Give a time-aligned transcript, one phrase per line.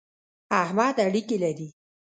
[0.61, 1.67] احمد اړېکی لري.